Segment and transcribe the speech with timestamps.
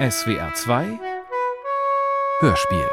[0.00, 0.98] SWR 2
[2.40, 2.88] Hörspiel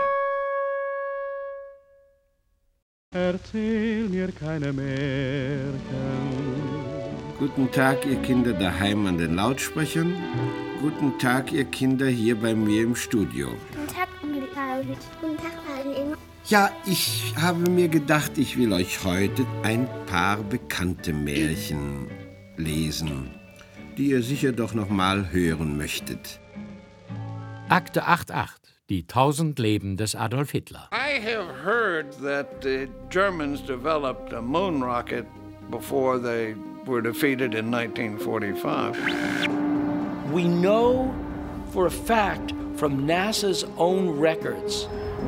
[3.11, 5.79] Erzähl mir keine Märchen.
[7.39, 10.13] Guten Tag, ihr Kinder daheim an den Lautsprechern.
[10.81, 13.51] Guten Tag, ihr Kinder hier bei mir im Studio.
[13.71, 14.97] Guten Tag, Onkel.
[15.21, 16.17] Guten Tag, Paul
[16.47, 22.09] Ja, ich habe mir gedacht, ich will euch heute ein paar bekannte Märchen
[22.57, 23.31] lesen,
[23.97, 26.41] die ihr sicher doch noch mal hören möchtet.
[27.69, 28.49] Akte 88.
[28.89, 30.87] Die tausend Leben des Adolf Hitler.
[30.93, 35.25] I have heard that the Germans developed a moon rocket
[35.69, 40.31] before they were defeated in 1945.
[40.31, 41.13] We know
[41.71, 44.87] for a fact from NASA's own records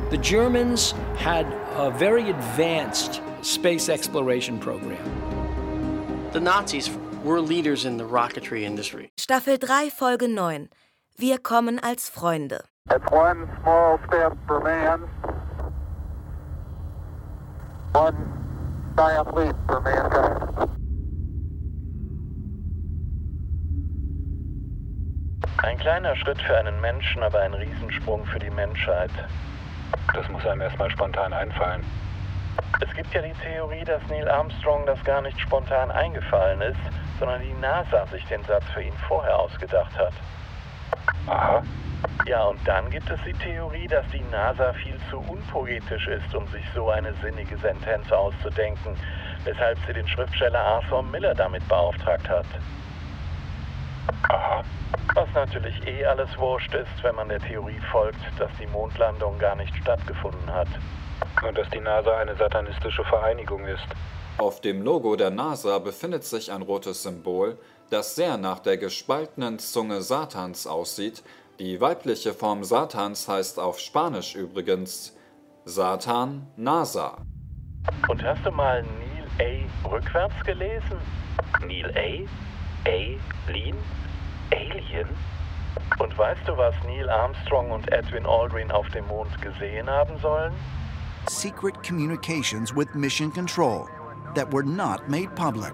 [0.09, 1.45] the Germans had
[1.75, 5.03] a very advanced space exploration program.
[6.31, 6.89] The Nazis
[7.23, 9.11] were leaders in the rocketry industry.
[9.17, 10.69] Staffel 3, Folge 9.
[11.21, 12.63] Wir kommen als Freunde.
[17.93, 18.15] Man.
[25.57, 29.11] Ein kleiner Schritt für einen Menschen, aber ein Riesensprung für die Menschheit.
[30.13, 31.83] Das muss einem erstmal spontan einfallen.
[32.79, 36.79] Es gibt ja die Theorie, dass Neil Armstrong das gar nicht spontan eingefallen ist,
[37.19, 40.13] sondern die NASA sich den Satz für ihn vorher ausgedacht hat.
[41.29, 41.63] Aha.
[42.25, 46.47] Ja, und dann gibt es die Theorie, dass die NASA viel zu unpoetisch ist, um
[46.47, 48.95] sich so eine sinnige Sentenz auszudenken,
[49.43, 52.45] weshalb sie den Schriftsteller Arthur Miller damit beauftragt hat.
[54.29, 54.63] Aha.
[55.15, 59.55] Was natürlich eh alles wurscht ist, wenn man der Theorie folgt, dass die Mondlandung gar
[59.55, 60.67] nicht stattgefunden hat.
[61.47, 63.87] Und dass die NASA eine satanistische Vereinigung ist.
[64.37, 67.57] Auf dem Logo der NASA befindet sich ein rotes Symbol,
[67.89, 71.23] das sehr nach der gespaltenen Zunge Satans aussieht.
[71.59, 75.15] Die weibliche Form Satans heißt auf Spanisch übrigens
[75.65, 77.17] Satan NASA.
[78.07, 78.83] Und hast du mal
[79.37, 79.89] Neil A.
[79.89, 80.97] rückwärts gelesen?
[81.61, 82.89] Neil A?
[82.89, 83.77] Alien?
[84.51, 85.09] Alien?
[85.99, 90.53] Und weißt du, was Neil Armstrong und Edwin Aldrin auf dem Mond gesehen haben sollen?
[91.27, 93.87] Secret communications with mission control
[94.35, 95.73] that were not made public.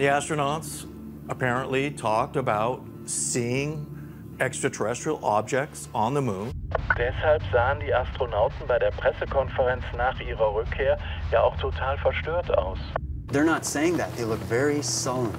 [0.00, 0.86] The astronauts
[1.28, 3.86] apparently talked about seeing
[4.40, 6.52] extraterrestrial objects on the moon.
[6.96, 10.96] Deshalb sahen die Astronauten bei der Pressekonferenz nach ihrer Rückkehr
[11.30, 12.78] ja auch total verstört aus.
[13.30, 14.10] They're not saying that.
[14.16, 15.34] They look very sullen,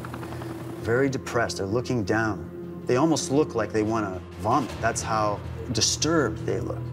[0.84, 1.58] very depressed.
[1.58, 2.48] They're looking down.
[2.86, 4.70] They almost look like they want to vomit.
[4.80, 5.40] That's how
[5.72, 6.84] disturbed they look.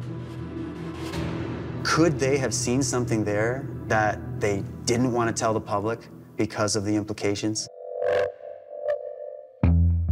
[1.82, 6.78] Could they have seen something there that they didn't want to tell the public because
[6.78, 7.68] of the implications?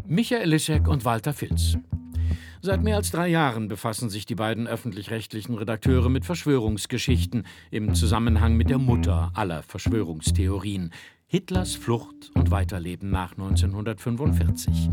[0.07, 1.77] Michael Lischek und Walter Filz.
[2.63, 8.57] Seit mehr als drei Jahren befassen sich die beiden öffentlich-rechtlichen Redakteure mit Verschwörungsgeschichten im Zusammenhang
[8.57, 10.93] mit der Mutter aller Verschwörungstheorien,
[11.27, 14.91] Hitlers Flucht und Weiterleben nach 1945.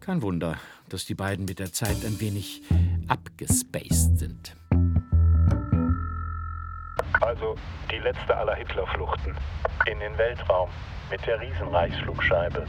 [0.00, 0.56] Kein Wunder,
[0.88, 2.62] dass die beiden mit der Zeit ein wenig
[3.08, 4.56] abgespaced sind.
[7.20, 7.56] Also
[7.90, 9.36] die letzte aller Hitlerfluchten.
[9.86, 10.70] In den Weltraum
[11.10, 12.66] mit der Riesenreichsflugscheibe.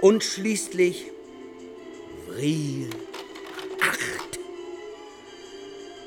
[0.00, 1.10] Und schließlich
[2.26, 2.90] Vril
[3.80, 4.38] 8.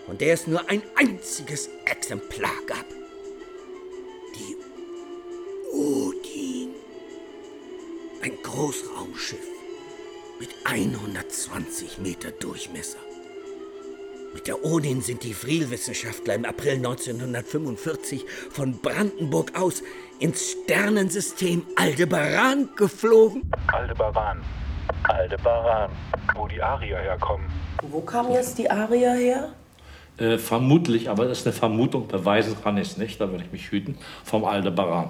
[0.06, 2.86] Von der es nur ein einziges Exemplar gab.
[4.36, 4.58] Die
[5.74, 6.76] Odin.
[8.22, 9.48] Ein Großraumschiff
[10.40, 13.00] mit 120 Meter Durchmesser.
[14.34, 19.84] Mit der Odin sind die Vril-Wissenschaftler im April 1945 von Brandenburg aus
[20.20, 23.52] ins Sternensystem Aldebaran geflogen.
[23.68, 24.42] Aldebaran.
[25.04, 25.92] Aldebaran.
[26.36, 27.48] Wo die Arier herkommen.
[27.82, 29.54] Wo kamen jetzt die Arier her?
[30.18, 33.52] Äh, vermutlich, aber das ist eine Vermutung, beweisen kann ich es nicht, da würde ich
[33.52, 35.10] mich hüten, vom Aldebaran.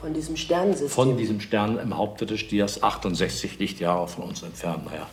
[0.00, 0.88] Von diesem Sternensystem?
[0.88, 4.86] Von diesem Stern im Haupte des Stiers, 68 Lichtjahre von uns entfernt.
[4.86, 5.06] Naja,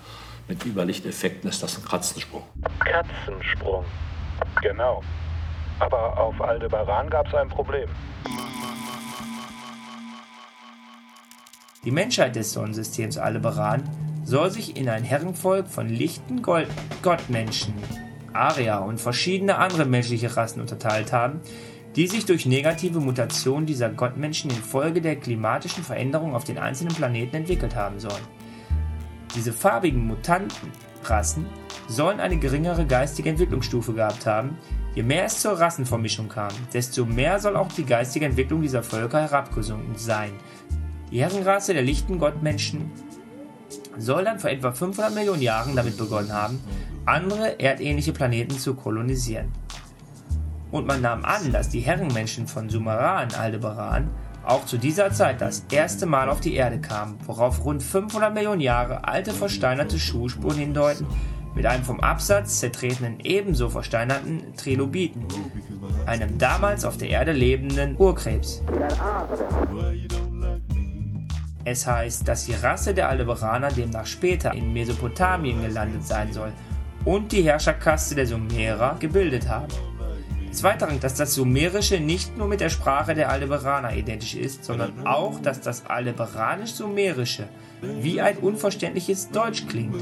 [0.47, 2.43] mit Überlichteffekten ist das ein Katzensprung.
[2.79, 3.85] Katzensprung.
[4.61, 5.01] Genau.
[5.79, 7.89] Aber auf Aldebaran gab es ein Problem.
[11.83, 13.83] Die Menschheit des Sonnensystems Aldebaran
[14.23, 16.67] soll sich in ein Herrenvolk von lichten Gold
[17.01, 17.73] Gottmenschen,
[18.33, 21.39] Arier und verschiedene andere menschliche Rassen unterteilt haben,
[21.95, 27.37] die sich durch negative Mutationen dieser Gottmenschen infolge der klimatischen Veränderungen auf den einzelnen Planeten
[27.37, 28.36] entwickelt haben sollen.
[29.37, 31.45] Diese farbigen Mutantenrassen
[31.87, 34.57] sollen eine geringere geistige Entwicklungsstufe gehabt haben.
[34.95, 39.21] Je mehr es zur Rassenvermischung kam, desto mehr soll auch die geistige Entwicklung dieser Völker
[39.21, 40.31] herabgesunken sein.
[41.11, 42.91] Die Herrenrasse der lichten Gottmenschen
[43.99, 46.59] soll dann vor etwa 500 Millionen Jahren damit begonnen haben,
[47.05, 49.51] andere erdähnliche Planeten zu kolonisieren.
[50.71, 54.09] Und man nahm an, dass die Herrenmenschen von Sumeran Aldebaran
[54.47, 58.61] auch zu dieser Zeit das erste Mal auf die Erde kamen, worauf rund 500 Millionen
[58.61, 61.05] Jahre alte versteinerte Schuhspuren hindeuten,
[61.53, 65.25] mit einem vom Absatz zertretenen ebenso versteinerten Trilobiten,
[66.05, 68.61] einem damals auf der Erde lebenden Urkrebs.
[71.65, 76.53] Es heißt, dass die Rasse der Aldebaraner demnach später in Mesopotamien gelandet sein soll
[77.03, 79.67] und die Herrscherkaste der Sumerer gebildet haben.
[80.49, 85.05] Des Weiteren, dass das Sumerische nicht nur mit der Sprache der Aldebaraner identisch ist, sondern
[85.05, 87.47] auch, dass das Aldebaranisch-Sumerische
[87.81, 90.01] wie ein unverständliches Deutsch klingt.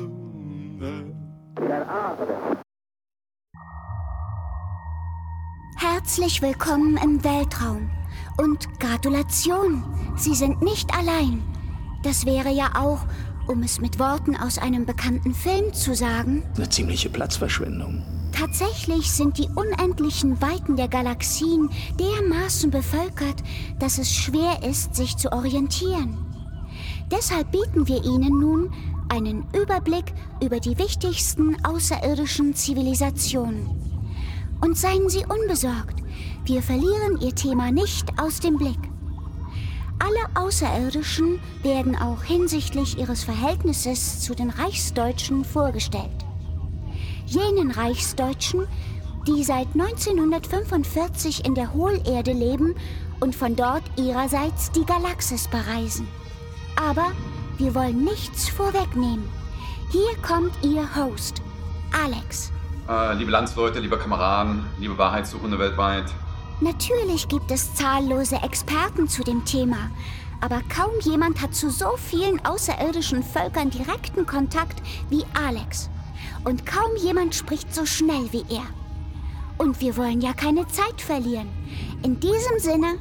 [5.77, 7.89] Herzlich willkommen im Weltraum
[8.38, 9.83] und Gratulation,
[10.15, 11.44] Sie sind nicht allein.
[12.03, 13.06] Das wäre ja auch,
[13.48, 18.03] um es mit Worten aus einem bekannten Film zu sagen, Eine ziemliche Platzverschwendung.
[18.36, 23.42] Tatsächlich sind die unendlichen Weiten der Galaxien dermaßen bevölkert,
[23.80, 26.18] dass es schwer ist, sich zu orientieren.
[27.10, 28.74] Deshalb bieten wir Ihnen nun
[29.08, 33.70] einen Überblick über die wichtigsten außerirdischen Zivilisationen.
[34.60, 36.04] Und seien Sie unbesorgt,
[36.44, 38.80] wir verlieren Ihr Thema nicht aus dem Blick.
[39.98, 46.25] Alle Außerirdischen werden auch hinsichtlich ihres Verhältnisses zu den Reichsdeutschen vorgestellt.
[47.25, 48.68] Jenen Reichsdeutschen,
[49.27, 52.75] die seit 1945 in der Hohlerde leben
[53.19, 56.07] und von dort ihrerseits die Galaxis bereisen.
[56.75, 57.12] Aber
[57.57, 59.27] wir wollen nichts vorwegnehmen.
[59.92, 61.42] Hier kommt Ihr Host,
[62.04, 62.51] Alex.
[62.88, 66.06] Äh, liebe Landsleute, liebe Kameraden, liebe Wahrheitssuchende weltweit.
[66.62, 69.89] Natürlich gibt es zahllose Experten zu dem Thema,
[70.42, 75.89] aber kaum jemand hat zu so vielen außerirdischen Völkern direkten Kontakt wie Alex.
[76.45, 78.65] Und kaum jemand spricht so schnell wie er.
[79.57, 81.50] Und wir wollen ja keine Zeit verlieren.
[82.03, 83.00] In diesem Sinne,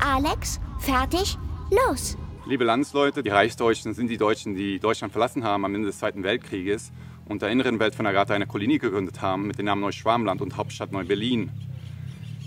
[0.00, 1.38] Alex, fertig,
[1.70, 2.16] los!
[2.46, 6.24] Liebe Landsleute, die Reichsdeutschen sind die Deutschen, die Deutschland verlassen haben am Ende des Zweiten
[6.24, 6.90] Weltkrieges
[7.26, 10.56] und der inneren Welt von Agatha eine Kolonie gegründet haben mit dem Namen Neuschwarmland und
[10.56, 11.50] Hauptstadt Neu-Berlin.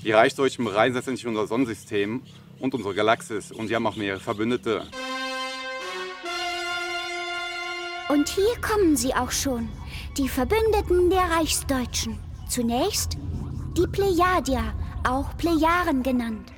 [0.04, 2.22] Die Reichsdeutschen bereisen letztendlich unser Sonnensystem
[2.60, 4.88] und unsere Galaxis und sie haben auch mehrere Verbündete.
[8.10, 9.70] Und hier kommen sie auch schon,
[10.18, 12.20] die Verbündeten der Reichsdeutschen.
[12.48, 13.18] Zunächst
[13.76, 16.52] die Plejadier, auch Plejaren genannt.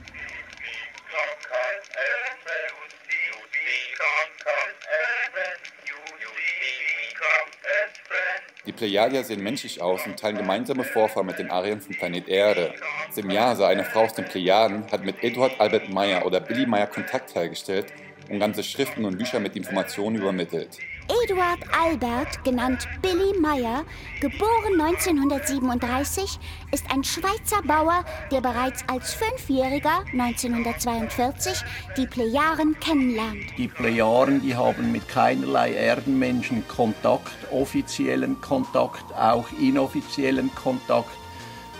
[8.65, 12.73] Die Plejadier sehen menschlich aus und teilen gemeinsame Vorfahren mit den Ariern vom Planet Erde.
[13.11, 17.33] Semjase, eine Frau aus den Plejaden, hat mit Eduard Albert Meyer oder Billy Meyer Kontakt
[17.35, 17.85] hergestellt
[18.29, 20.79] und ganze Schriften und Bücher mit Informationen übermittelt.
[21.07, 23.83] Eduard Albert, genannt Billy Meyer,
[24.21, 26.39] geboren 1937,
[26.71, 31.61] ist ein Schweizer Bauer, der bereits als Fünfjähriger 1942
[31.97, 33.57] die Plejaren kennenlernt.
[33.57, 41.11] Die Plejaren, die haben mit keinerlei Erdenmenschen Kontakt, offiziellen Kontakt, auch inoffiziellen Kontakt,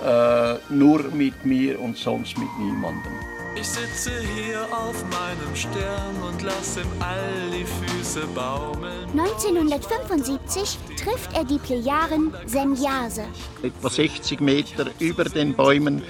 [0.04, 3.35] äh, nur mit mir und sonst mit niemandem.
[3.58, 9.10] Ich sitze hier auf meinem Stern und lass im All die Füße baumeln.
[9.18, 13.24] 1975 trifft er die Plejaren Semjase.
[13.64, 16.04] Etwa 60 Meter über den Bäumen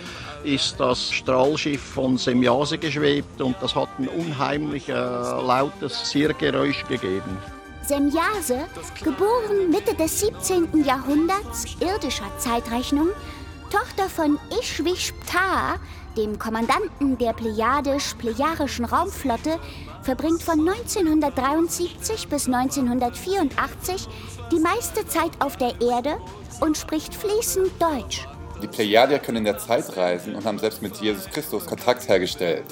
[0.44, 7.38] ist das Strahlschiff von Semjase geschwebt und das hat ein unheimlich äh, lautes Sirrgeräusch gegeben.
[7.84, 8.66] Semjase,
[9.04, 10.84] geboren Mitte des 17.
[10.84, 13.10] Jahrhunderts irdischer Zeitrechnung,
[13.70, 15.76] Tochter von Ishwishptah,
[16.18, 19.60] dem Kommandanten der Plejadisch-Plejarischen Raumflotte,
[20.02, 24.08] verbringt von 1973 bis 1984
[24.52, 26.18] die meiste Zeit auf der Erde
[26.62, 28.28] und spricht fließend Deutsch.
[28.62, 32.66] Die Plejadier können in der Zeit reisen und haben selbst mit Jesus Christus Kontakt hergestellt.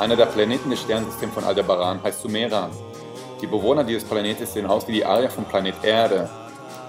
[0.00, 2.70] Einer der Planeten des Sternsystems von Aldebaran heißt Sumeran.
[3.42, 6.30] Die Bewohner dieses Planetes sehen aus wie die Arier vom Planet Erde.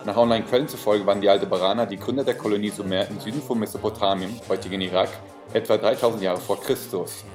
[0.06, 4.40] Nach Online-Quellen zufolge waren die Aldebaraner die Gründer der Kolonie Sumer im Süden von Mesopotamien,
[4.48, 5.10] heutigen Irak,
[5.52, 7.26] etwa 3000 Jahre vor Christus.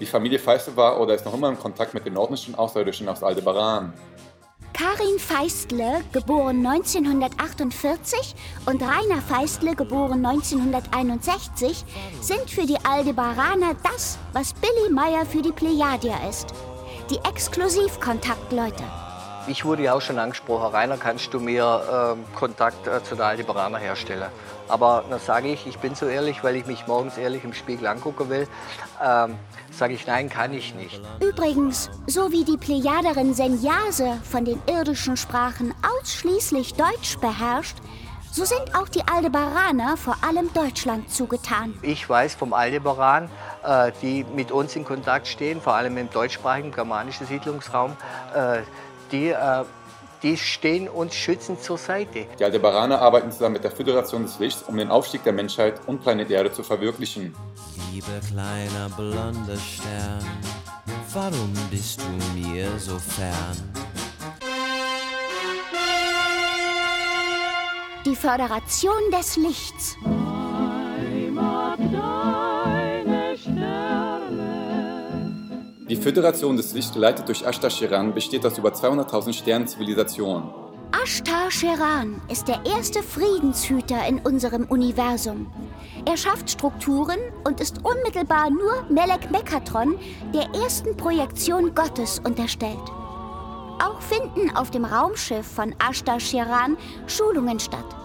[0.00, 3.22] Die Familie Feiste war oder ist noch immer in Kontakt mit den nordischen Außerirdischen aus
[3.22, 3.92] Aldebaran.
[4.72, 8.34] Karin Feistle, geboren 1948,
[8.66, 11.84] und Rainer Feistle, geboren 1961,
[12.20, 16.54] sind für die Aldebaraner das, was Billy Meyer für die Plejadier ist.
[17.10, 19.09] Die Exklusivkontaktleute.
[19.46, 23.26] Ich wurde ja auch schon angesprochen, Rainer, kannst du mir ähm, Kontakt äh, zu der
[23.26, 24.30] Aldebaraner herstellen?
[24.68, 27.86] Aber dann sage ich, ich bin so ehrlich, weil ich mich morgens ehrlich im Spiegel
[27.86, 28.46] angucken will,
[29.02, 29.36] ähm,
[29.72, 31.00] sage ich, nein, kann ich nicht.
[31.20, 37.78] Übrigens, so wie die Plejaderin Senjase von den irdischen Sprachen ausschließlich Deutsch beherrscht,
[38.32, 41.74] so sind auch die Aldebaraner vor allem Deutschland zugetan.
[41.82, 43.28] Ich weiß vom Aldebaran,
[43.64, 47.96] äh, die mit uns in Kontakt stehen, vor allem im deutschsprachigen germanischen Siedlungsraum,
[48.32, 48.60] äh,
[49.12, 49.64] die äh,
[50.22, 52.26] die stehen uns schützend zur Seite.
[52.38, 56.02] Die Aldebaraner arbeiten zusammen mit der Föderation des Lichts, um den Aufstieg der Menschheit und
[56.02, 57.34] Planet Erde zu verwirklichen.
[57.90, 60.24] Lieber kleiner blonder Stern,
[61.14, 63.56] warum bist du mir so fern?
[68.04, 69.96] Die Föderation des Lichts.
[71.08, 71.30] Die
[76.00, 80.48] Föderation des Lichts, geleitet durch Ashtar Sheran, besteht aus über 200.000 Sternenzivilisationen.
[80.92, 85.46] Ashtar Sheran ist der erste Friedenshüter in unserem Universum.
[86.06, 89.98] Er schafft Strukturen und ist unmittelbar nur Melek Mekatron,
[90.34, 92.78] der ersten Projektion Gottes, unterstellt.
[93.82, 96.76] Auch finden auf dem Raumschiff von Ashtar Sheran
[97.06, 97.96] Schulungen statt.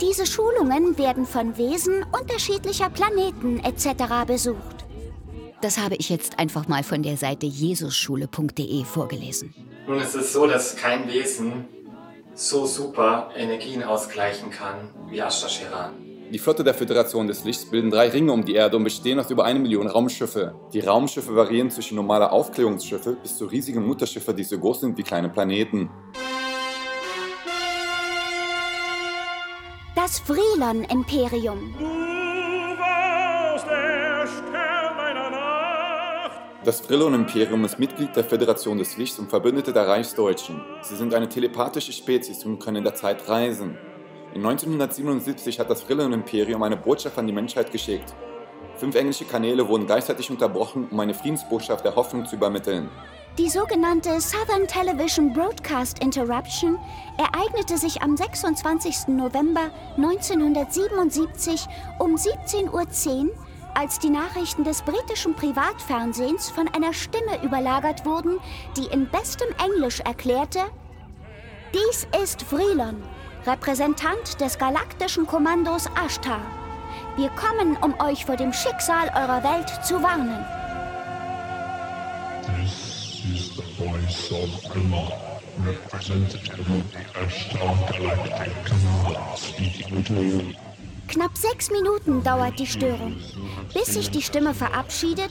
[0.00, 4.26] Diese Schulungen werden von Wesen unterschiedlicher Planeten etc.
[4.26, 4.83] besucht.
[5.64, 9.54] Das habe ich jetzt einfach mal von der Seite jesusschule.de vorgelesen.
[9.86, 11.64] Nun ist es so, dass kein Wesen
[12.34, 15.94] so super Energien ausgleichen kann wie Ashtar Sheran.
[16.30, 19.30] Die Flotte der Föderation des Lichts bilden drei Ringe um die Erde und bestehen aus
[19.30, 20.54] über eine Million Raumschiffe.
[20.74, 25.02] Die Raumschiffe variieren zwischen normaler Aufklärungsschiffe bis zu riesigen Mutterschiffe, die so groß sind wie
[25.02, 25.88] kleine Planeten.
[29.96, 31.74] Das Vrilon-Imperium.
[36.64, 40.62] Das Brillon-Imperium ist Mitglied der Föderation des Lichts und Verbündete der Reichsdeutschen.
[40.80, 43.76] Sie sind eine telepathische Spezies und können in der Zeit reisen.
[44.32, 48.14] In 1977 hat das Brillon-Imperium eine Botschaft an die Menschheit geschickt.
[48.76, 52.88] Fünf englische Kanäle wurden gleichzeitig unterbrochen, um eine Friedensbotschaft der Hoffnung zu übermitteln.
[53.36, 56.78] Die sogenannte Southern Television Broadcast Interruption
[57.18, 59.08] ereignete sich am 26.
[59.08, 61.66] November 1977
[61.98, 62.86] um 17.10 Uhr
[63.74, 68.38] als die Nachrichten des britischen Privatfernsehens von einer Stimme überlagert wurden,
[68.76, 70.60] die in bestem Englisch erklärte,
[71.72, 73.02] dies ist Vrilon,
[73.46, 76.40] Repräsentant des galaktischen Kommandos Ashtar.
[77.16, 80.44] Wir kommen, um euch vor dem Schicksal eurer Welt zu warnen.
[82.56, 90.63] This is the voice of Allah, representative of the Ashtar Galactic Command, speaking to you.
[91.08, 93.16] Knapp sechs Minuten dauert die Störung,
[93.72, 95.30] bis sich die Stimme verabschiedet.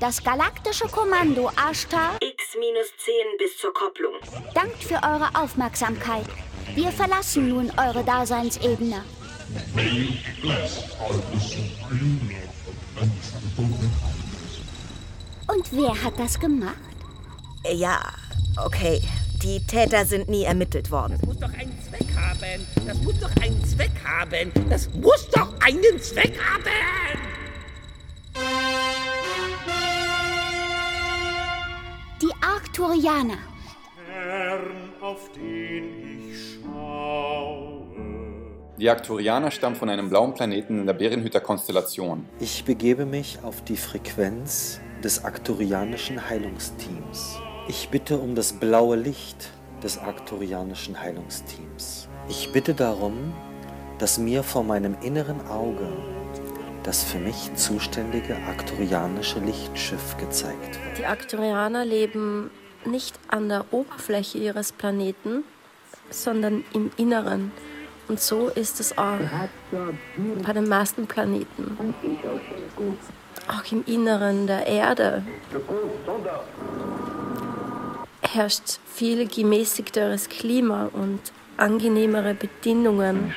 [0.00, 4.14] Das galaktische Kommando Ashtar X-10 bis zur Kopplung.
[4.54, 6.26] dankt für eure Aufmerksamkeit.
[6.74, 9.04] Wir verlassen nun eure Daseinsebene.
[15.46, 16.74] Und wer hat das gemacht?
[17.72, 18.00] Ja,
[18.64, 19.00] okay.
[19.44, 21.18] Die Täter sind nie ermittelt worden.
[21.26, 22.66] muss doch einen Zweck haben.
[22.86, 24.52] Das muss doch einen Zweck haben.
[24.70, 26.70] Das muss doch einen Zweck haben.
[32.22, 33.36] Die Arcturianer.
[34.06, 37.82] Stern, auf den ich schaue.
[38.78, 42.24] Die Arcturianer stammen von einem blauen Planeten in der Bärenhüter-Konstellation.
[42.40, 47.38] Ich begebe mich auf die Frequenz des arcturianischen Heilungsteams.
[47.66, 49.50] Ich bitte um das blaue Licht
[49.82, 52.08] des arcturianischen Heilungsteams.
[52.28, 53.32] Ich bitte darum,
[53.98, 55.88] dass mir vor meinem inneren Auge
[56.82, 60.98] das für mich zuständige arcturianische Lichtschiff gezeigt wird.
[60.98, 62.50] Die Arcturianer leben
[62.84, 65.44] nicht an der Oberfläche ihres Planeten,
[66.10, 67.50] sondern im Inneren.
[68.08, 69.18] Und so ist es auch
[70.42, 71.94] bei den meisten Planeten.
[73.48, 75.24] Auch im Inneren der Erde
[78.34, 81.20] herrscht viel gemäßigteres Klima und
[81.56, 83.32] angenehmere Bedingungen,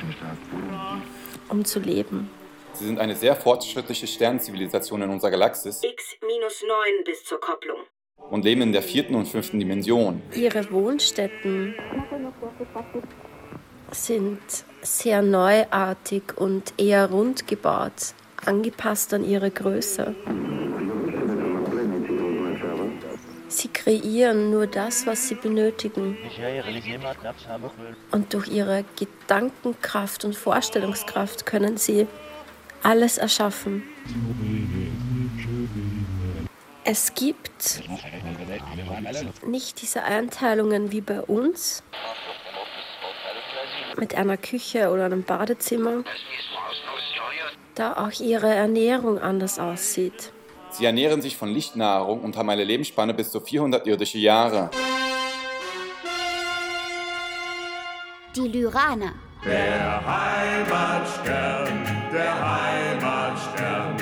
[1.48, 2.30] um zu leben.
[2.74, 7.78] Sie sind eine sehr fortschrittliche Sternenzivilisation in unserer Galaxis X-9 bis zur Kopplung.
[8.30, 10.22] und leben in der vierten und fünften Dimension.
[10.34, 11.74] Ihre Wohnstätten
[13.90, 14.40] sind
[14.82, 18.14] sehr neuartig und eher rund gebaut,
[18.44, 20.14] angepasst an ihre Größe.
[23.48, 26.16] Sie kreieren nur das, was sie benötigen.
[28.10, 32.06] Und durch ihre Gedankenkraft und Vorstellungskraft können sie
[32.82, 33.82] alles erschaffen.
[36.84, 37.82] Es gibt
[39.46, 41.82] nicht diese Einteilungen wie bei uns
[43.98, 46.04] mit einer Küche oder einem Badezimmer,
[47.74, 50.32] da auch ihre Ernährung anders aussieht.
[50.78, 54.70] Sie ernähren sich von Lichtnahrung und haben eine Lebensspanne bis zu 400 irdische Jahre.
[58.36, 59.12] Die Lyraner.
[59.44, 63.96] Der Heimatstern, der Heimatstern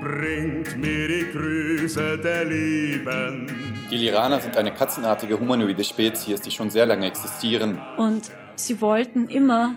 [0.00, 3.48] bringt mir die Grüße der Lieben.
[3.90, 7.80] Die Liraner sind eine katzenartige humanoide Spezies, die schon sehr lange existieren.
[7.96, 9.74] Und sie wollten immer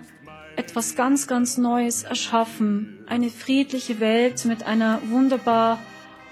[0.56, 3.04] etwas ganz, ganz Neues erschaffen.
[3.08, 5.80] Eine friedliche Welt mit einer wunderbar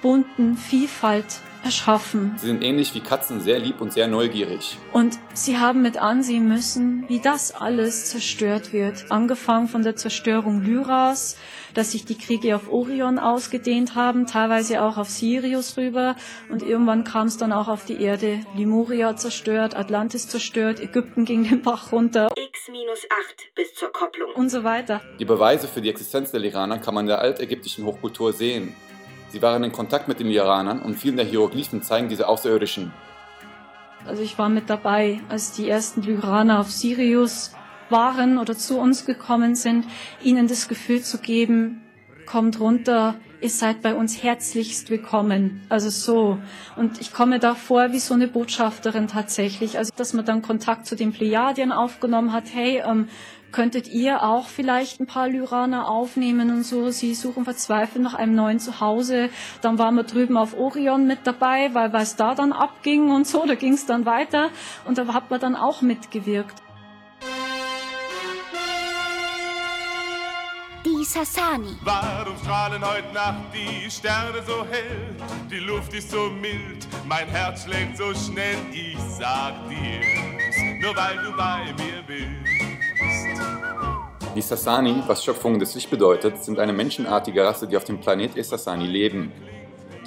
[0.01, 2.33] bunten Vielfalt erschaffen.
[2.37, 4.77] Sie sind ähnlich wie Katzen sehr lieb und sehr neugierig.
[4.93, 9.05] Und sie haben mit ansehen müssen, wie das alles zerstört wird.
[9.09, 11.37] Angefangen von der Zerstörung Lyras,
[11.73, 16.15] dass sich die Kriege auf Orion ausgedehnt haben, teilweise auch auf Sirius rüber.
[16.49, 18.39] Und irgendwann kam es dann auch auf die Erde.
[18.55, 22.29] Lemuria zerstört, Atlantis zerstört, Ägypten ging den Bach runter.
[22.35, 24.33] X minus 8 bis zur Kopplung.
[24.33, 25.01] Und so weiter.
[25.19, 28.75] Die Beweise für die Existenz der Liraner kann man in der altägyptischen Hochkultur sehen.
[29.31, 32.91] Sie waren in Kontakt mit den Iranern und viele der Hieroglyphen zeigen diese Außerirdischen.
[34.05, 37.53] Also ich war mit dabei, als die ersten Lyraner auf Sirius
[37.89, 39.85] waren oder zu uns gekommen sind,
[40.21, 41.81] ihnen das Gefühl zu geben,
[42.25, 45.61] kommt runter, ihr seid bei uns herzlichst willkommen.
[45.69, 46.37] Also so.
[46.75, 49.77] Und ich komme da vor wie so eine Botschafterin tatsächlich.
[49.77, 53.07] Also dass man dann Kontakt zu den Plejadien aufgenommen hat, hey, ähm,
[53.51, 56.89] könntet ihr auch vielleicht ein paar Lyraner aufnehmen und so.
[56.89, 59.29] Sie suchen verzweifelt nach einem neuen Zuhause.
[59.61, 63.45] Dann waren wir drüben auf Orion mit dabei, weil es da dann abging und so.
[63.45, 64.49] Da ging es dann weiter
[64.85, 66.61] und da hat man dann auch mitgewirkt.
[71.01, 71.77] Die Sassani.
[71.83, 75.15] Warum strahlen heute Nacht die Sterne so hell?
[75.49, 78.57] Die Luft ist so mild, mein Herz schlägt so schnell.
[78.71, 82.27] Ich sag dir's, nur weil du bei mir bist.
[84.35, 88.37] Die Sassani, was Schöpfung des Lichts bedeutet, sind eine menschenartige Rasse, die auf dem Planet
[88.37, 89.31] Essassani leben.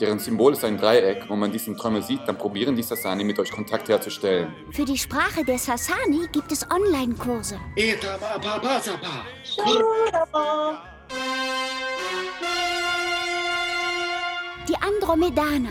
[0.00, 1.28] Deren Symbol ist ein Dreieck.
[1.28, 4.52] Wenn man diesen Träume sieht, dann probieren die Sassani mit euch Kontakt herzustellen.
[4.72, 7.60] Für die Sprache der Sassani gibt es Online-Kurse.
[14.68, 15.68] Die Andromedaner.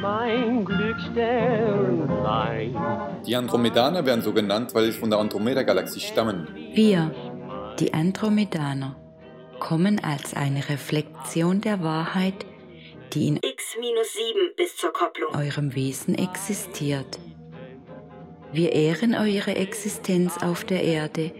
[0.00, 2.76] mein Glücksstern sein.
[3.26, 6.46] Die Andromedaner werden so genannt, weil sie von der Andromeda-Galaxie stammen.
[6.74, 7.10] Wir,
[7.80, 8.94] die Andromedaner,
[9.60, 12.46] kommen als eine Reflexion der Wahrheit,
[13.12, 15.34] die in X minus 7 bis zur Kopplung.
[15.34, 17.18] eurem Wesen existiert.
[18.52, 21.32] Wir ehren eure Existenz auf der Erde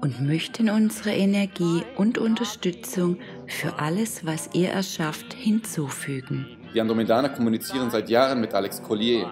[0.00, 6.46] und möchten unsere Energie und Unterstützung für alles, was ihr erschafft, hinzufügen.
[6.72, 9.30] Die Andromedaner kommunizieren seit Jahren mit Alex Collier.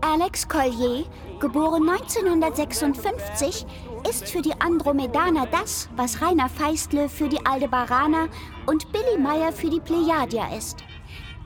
[0.00, 1.04] Alex Collier,
[1.40, 3.66] geboren 1956,
[4.04, 8.28] ist für die Andromedaner das, was Rainer Feistle für die Aldebaraner
[8.66, 10.84] und Billy Meyer für die Plejadier ist.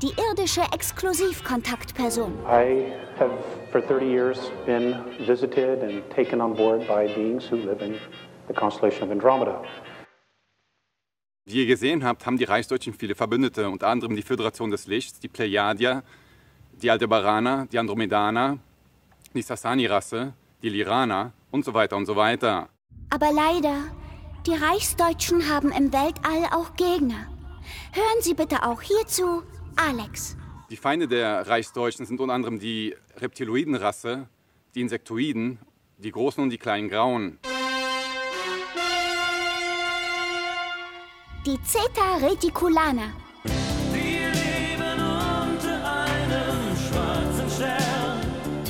[0.02, 2.32] Die irdische Exklusivkontaktperson.
[2.46, 3.32] I have
[3.70, 4.94] for 30 years been
[5.26, 7.96] visited and taken on board by beings who live in
[8.48, 9.62] the constellation of Andromeda.
[11.44, 15.20] Wie ihr gesehen habt, haben die Reichsdeutschen viele Verbündete, unter anderem die Föderation des Lichts,
[15.20, 16.02] die Plejadier,
[16.72, 18.58] die Aldebaraner, die Andromedaner,
[19.34, 20.32] die Sassani-Rasse,
[20.62, 22.68] die Liraner und so weiter und so weiter.
[23.10, 23.84] Aber leider,
[24.46, 27.26] die Reichsdeutschen haben im Weltall auch Gegner.
[27.92, 29.42] Hören Sie bitte auch hierzu
[29.76, 30.36] Alex.
[30.70, 34.28] Die Feinde der Reichsdeutschen sind unter anderem die Reptiloidenrasse,
[34.74, 35.58] die Insektoiden,
[35.98, 37.38] die großen und die kleinen Grauen.
[41.46, 43.12] Die Zeta Reticulaner.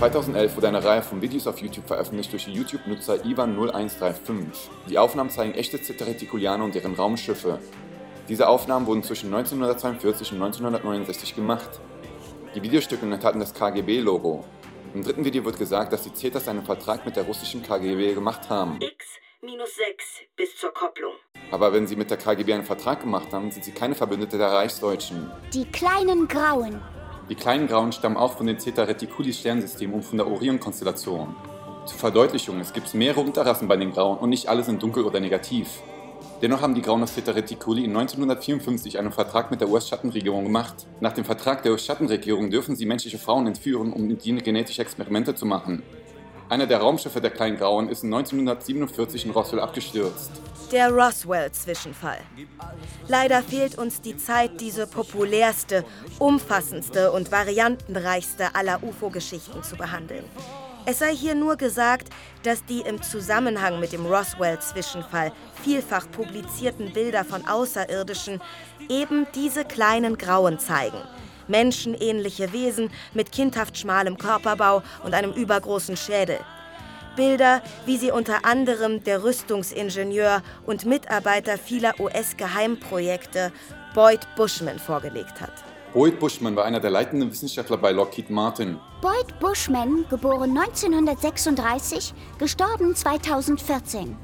[0.00, 4.46] 2011 wurde eine Reihe von Videos auf YouTube veröffentlicht durch den YouTube-Nutzer Ivan0135.
[4.88, 7.58] Die Aufnahmen zeigen echte Zeteretikulianer und deren Raumschiffe.
[8.26, 11.68] Diese Aufnahmen wurden zwischen 1942 und 1969 gemacht.
[12.54, 14.42] Die Videostücke enthalten das KGB-Logo.
[14.94, 18.48] Im dritten Video wird gesagt, dass die Zetas einen Vertrag mit der russischen KGB gemacht
[18.48, 18.78] haben.
[18.80, 19.04] X
[19.42, 21.12] minus 6 bis zur Kopplung.
[21.50, 24.50] Aber wenn sie mit der KGB einen Vertrag gemacht haben, sind sie keine Verbündete der
[24.50, 25.30] Reichsdeutschen.
[25.52, 26.80] Die kleinen Grauen.
[27.30, 31.36] Die kleinen Grauen stammen auch von den Zeta Reticuli Sternsystem und von der Orion-Konstellation.
[31.86, 35.20] Zur Verdeutlichung, es gibt mehrere Unterrassen bei den Grauen und nicht alle sind dunkel oder
[35.20, 35.80] negativ.
[36.42, 40.88] Dennoch haben die Graunospheter Reticuli in 1954 einen Vertrag mit der US-Schattenregierung gemacht.
[40.98, 45.36] Nach dem Vertrag der US-Schattenregierung dürfen sie menschliche Frauen entführen, um mit ihnen genetische Experimente
[45.36, 45.84] zu machen.
[46.48, 50.32] Einer der Raumschiffe der Kleinen Grauen ist 1947 in Roswell abgestürzt.
[50.72, 52.18] Der Roswell-Zwischenfall.
[53.08, 55.84] Leider fehlt uns die Zeit, diese populärste,
[56.18, 60.24] umfassendste und variantenreichste aller UFO-Geschichten zu behandeln.
[60.86, 62.08] Es sei hier nur gesagt,
[62.44, 68.40] dass die im Zusammenhang mit dem Roswell-Zwischenfall vielfach publizierten Bilder von Außerirdischen
[68.88, 70.98] eben diese kleinen Grauen zeigen–
[71.50, 76.38] menschenähnliche Wesen mit kindhaft schmalem Körperbau und einem übergroßen Schädel.
[77.16, 83.52] Bilder, wie sie unter anderem der Rüstungsingenieur und Mitarbeiter vieler US-Geheimprojekte
[83.94, 85.52] Boyd Bushman vorgelegt hat.
[85.92, 88.78] Boyd Bushman war einer der leitenden Wissenschaftler bei Lockheed Martin.
[89.02, 94.16] Boyd Bushman, geboren 1936, gestorben 2014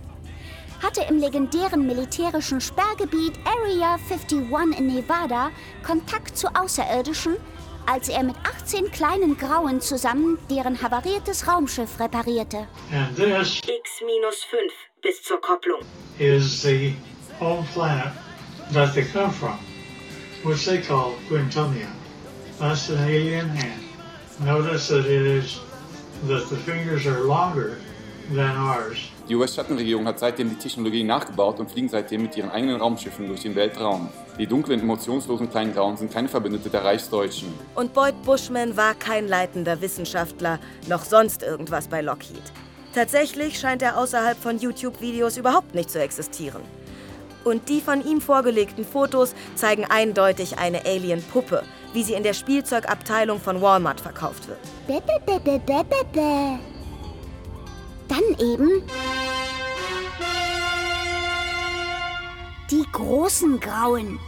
[0.82, 5.50] hatte im legendären militärischen Sperrgebiet Area 51 in Nevada
[5.84, 7.36] Kontakt zu Außerirdischen,
[7.86, 12.66] als er mit 18 kleinen Grauen zusammen deren havariertes Raumschiff reparierte.
[12.90, 14.70] X-5
[15.02, 15.80] bis zur Kopplung.
[16.18, 16.94] Is the
[17.38, 18.12] home planet
[18.72, 19.58] that they come from,
[20.44, 21.88] which they call Quintonia.
[22.58, 23.82] That's an alien hand.
[24.44, 25.60] Notice that it is
[26.26, 27.78] that the fingers are longer
[28.30, 29.10] than ours.
[29.28, 33.42] Die US-Schattenregierung hat seitdem die Technologie nachgebaut und fliegen seitdem mit ihren eigenen Raumschiffen durch
[33.42, 34.08] den Weltraum.
[34.38, 37.48] Die dunklen, emotionslosen kleinen Grauen sind keine Verbündete der Reichsdeutschen.
[37.74, 42.42] Und Boyd Bushman war kein leitender Wissenschaftler, noch sonst irgendwas bei Lockheed.
[42.94, 46.62] Tatsächlich scheint er außerhalb von YouTube-Videos überhaupt nicht zu existieren.
[47.42, 51.62] Und die von ihm vorgelegten Fotos zeigen eindeutig eine Alien-Puppe,
[51.92, 54.58] wie sie in der Spielzeugabteilung von Walmart verkauft wird.
[58.08, 58.82] Dann eben
[62.96, 64.18] großen Grauen.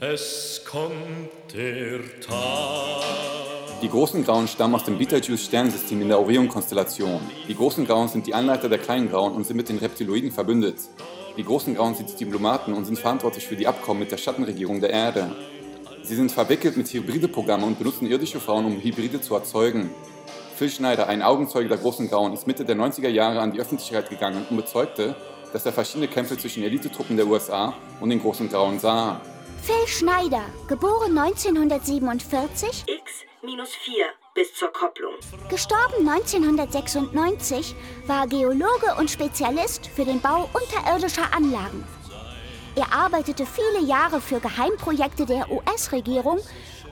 [0.00, 0.92] Es kommt
[1.54, 3.04] der Tag.
[3.82, 7.20] Die großen Grauen stammen aus dem Betelgeuse-Sternensystem in der Orion-Konstellation.
[7.46, 10.78] Die großen Grauen sind die Anleiter der kleinen Grauen und sind mit den Reptiloiden verbündet.
[11.36, 14.80] Die großen Grauen sind die Diplomaten und sind verantwortlich für die Abkommen mit der Schattenregierung
[14.80, 15.30] der Erde.
[16.04, 19.90] Sie sind verwickelt mit hybride Programmen und benutzen irdische Frauen, um Hybride zu erzeugen.
[20.54, 24.10] Phil Schneider, ein Augenzeuge der großen Grauen, ist Mitte der 90er Jahre an die Öffentlichkeit
[24.10, 25.16] gegangen und bezeugte,
[25.54, 29.18] dass er verschiedene Kämpfe zwischen Elitetruppen der USA und den großen Grauen sah.
[29.62, 35.14] Phil Schneider, geboren 1947, X-4 bis zur Kopplung.
[35.48, 37.74] gestorben 1996,
[38.06, 41.82] war Geologe und Spezialist für den Bau unterirdischer Anlagen.
[42.76, 46.38] Er arbeitete viele Jahre für Geheimprojekte der US-Regierung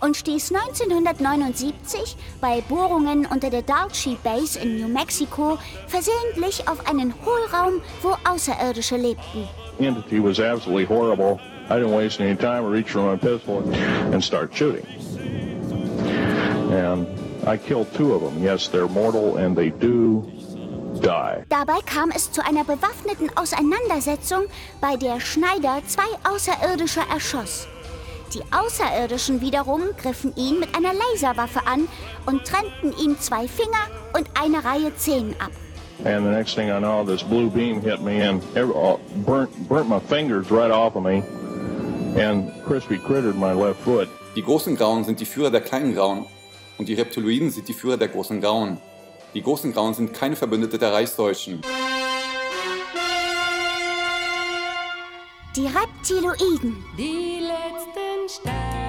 [0.01, 7.15] und stieß 1979 bei Bohrungen unter der Dulce Base in New Mexico versehentlich auf einen
[7.25, 9.49] Hohlraum, wo Außerirdische lebten.
[9.81, 11.41] entity was absolutely horrible.
[11.69, 12.65] I didn't waste any time.
[12.65, 13.63] I reached for my pistol
[14.13, 14.87] and start shooting.
[16.71, 17.07] And
[17.47, 18.43] I killed two of them.
[18.43, 20.25] Yes, they're mortal and they do
[21.03, 21.45] die.
[21.49, 24.45] Dabei kam es zu einer bewaffneten Auseinandersetzung,
[24.81, 27.67] bei der Schneider zwei Außerirdische erschoss.
[28.35, 31.87] Die Außerirdischen wiederum griffen ihn mit einer Laserwaffe an
[32.25, 35.51] und trennten ihm zwei Finger und eine Reihe Zehen ab.
[36.05, 39.89] And the next thing I know, this blue beam hit me and uh, burnt, burnt
[39.89, 41.23] my fingers right off of me
[42.17, 44.09] and crispy crittered my left foot.
[44.35, 46.25] Die großen Grauen sind die Führer der kleinen Grauen
[46.79, 48.79] und die Reptiloiden sind die Führer der großen Grauen.
[49.35, 51.63] Die großen Grauen sind keine Verbündete der Reichsdeutschen.
[55.57, 56.85] Die Reptiloiden.
[56.99, 58.82] Die letzten Sterne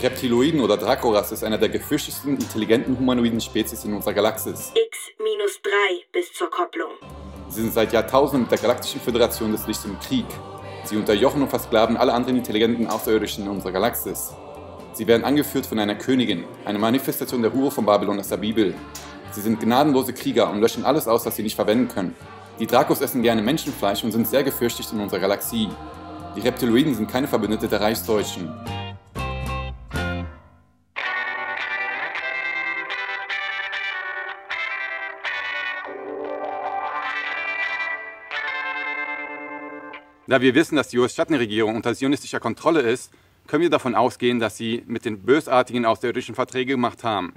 [0.00, 4.72] Die Reptiloiden oder Dracoras ist einer der gefürchtetsten intelligenten humanoiden Spezies in unserer Galaxis.
[4.74, 5.68] X-3
[6.10, 6.92] bis zur Kopplung.
[7.50, 10.24] Sie sind seit Jahrtausenden mit der Galaktischen Föderation des Lichts im Krieg.
[10.84, 14.32] Sie unterjochen und versklaven alle anderen intelligenten Außerirdischen in unserer Galaxis.
[14.94, 18.72] Sie werden angeführt von einer Königin, eine Manifestation der Hure von Babylon aus der Bibel.
[19.32, 22.16] Sie sind gnadenlose Krieger und löschen alles aus, was sie nicht verwenden können.
[22.58, 25.68] Die Dracos essen gerne Menschenfleisch und sind sehr gefürchtet in unserer Galaxie.
[26.36, 28.50] Die Reptiloiden sind keine Verbündete der Reichsdeutschen.
[40.30, 43.10] Da wir wissen, dass die US-Schattenregierung unter zionistischer Kontrolle ist,
[43.48, 47.32] können wir davon ausgehen, dass sie mit den Bösartigen außerirdischen Verträge gemacht haben.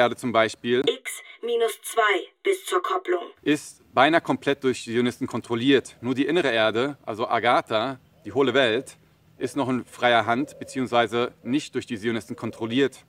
[0.00, 2.02] Erde zum Beispiel X minus 2
[2.42, 3.22] bis zur Kopplung.
[3.42, 5.96] ist beinahe komplett durch die Zionisten kontrolliert.
[6.00, 8.96] Nur die innere Erde, also Agatha, die hohle Welt,
[9.36, 11.28] ist noch in freier Hand bzw.
[11.42, 13.04] nicht durch die Zionisten kontrolliert.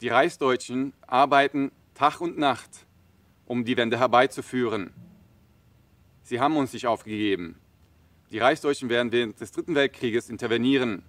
[0.00, 2.70] Die Reichsdeutschen arbeiten Tag und Nacht,
[3.46, 4.92] um die Wende herbeizuführen.
[6.22, 7.60] Sie haben uns nicht aufgegeben.
[8.30, 11.04] Die Reichsdeutschen werden während des Dritten Weltkrieges intervenieren.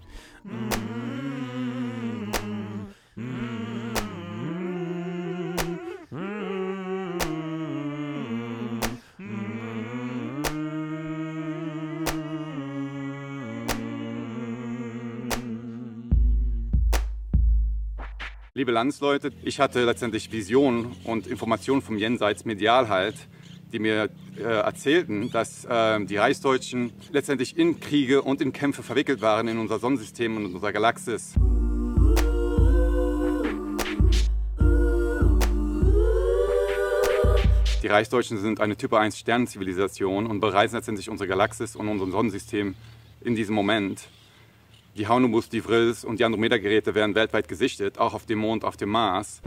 [18.69, 23.15] Liebe Landsleute, ich hatte letztendlich Visionen und Informationen vom Jenseits medial halt,
[23.71, 29.21] die mir äh, erzählten, dass äh, die Reichsdeutschen letztendlich in Kriege und in Kämpfe verwickelt
[29.21, 31.33] waren in unser Sonnensystem und in unserer Galaxis.
[37.81, 42.75] Die Reichsdeutschen sind eine Typ 1 Sternenzivilisation und bereisen letztendlich unsere Galaxis und unser Sonnensystem
[43.21, 44.07] in diesem Moment.
[44.95, 48.75] Die Haunobus, die Vrills und die Andromeda-Geräte werden weltweit gesichtet, auch auf dem Mond, auf
[48.75, 49.41] dem Mars.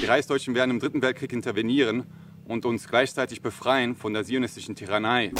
[0.00, 2.04] Die Reichsdeutschen werden im Dritten Weltkrieg intervenieren
[2.46, 5.32] und uns gleichzeitig befreien von der zionistischen Tyrannei.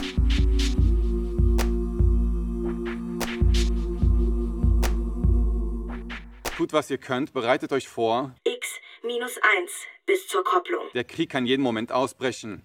[6.56, 8.34] Tut, was ihr könnt, bereitet euch vor.
[8.44, 8.68] X
[9.02, 9.72] minus 1
[10.06, 10.84] bis zur Kopplung.
[10.94, 12.64] Der Krieg kann jeden Moment ausbrechen.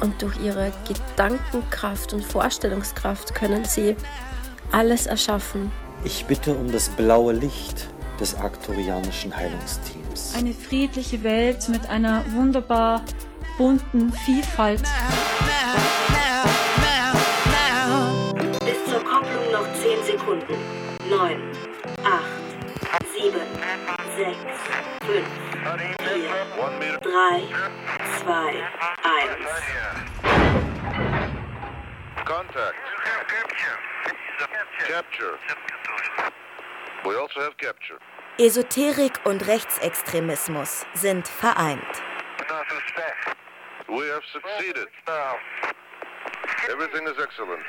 [0.00, 3.96] Und durch ihre Gedankenkraft und Vorstellungskraft können sie
[4.72, 5.72] alles erschaffen.
[6.04, 7.88] Ich bitte um das blaue Licht
[8.20, 10.34] des arcturianischen Heilungsteams.
[10.36, 13.02] Eine friedliche Welt mit einer wunderbar
[13.58, 14.82] bunten Vielfalt.
[18.60, 20.54] Bis zur Kopplung noch 10 Sekunden.
[21.08, 21.40] 9,
[22.04, 22.22] 8,
[23.14, 23.32] 7,
[24.16, 24.36] 6,
[25.06, 25.26] 5,
[25.98, 27.42] 4, 3,
[28.22, 29.24] 2, 1.
[32.26, 32.76] Contact.
[34.86, 35.38] Capture.
[37.06, 37.98] We also have capture.
[38.38, 42.02] Esoterik und Rechtsextremismus sind vereint.
[43.88, 44.88] We have succeeded.
[46.68, 47.64] Everything is excellent.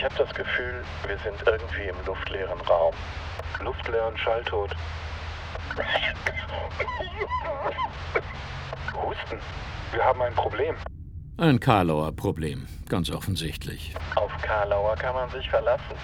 [0.00, 2.94] Ich habe das Gefühl, wir sind irgendwie im luftleeren Raum.
[3.62, 4.74] Luftleeren Schalltod.
[8.94, 9.38] Husten.
[9.92, 10.74] Wir haben ein Problem.
[11.36, 13.94] Ein Karlauer Problem, ganz offensichtlich.
[14.14, 15.96] Auf Karlauer kann man sich verlassen.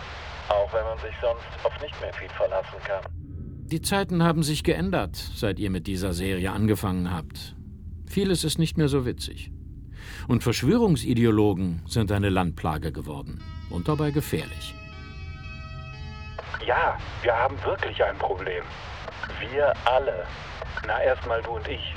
[0.51, 3.03] Auch wenn man sich sonst auf nicht mehr viel verlassen kann.
[3.65, 7.57] Die Zeiten haben sich geändert, seit ihr mit dieser Serie angefangen habt.
[8.05, 9.53] Vieles ist nicht mehr so witzig.
[10.29, 13.41] Und Verschwörungsideologen sind eine Landplage geworden.
[13.71, 14.75] Und dabei gefährlich.
[16.65, 18.65] Ja, wir haben wirklich ein Problem.
[19.41, 20.27] Wir alle.
[20.87, 21.95] Na, erstmal du und ich.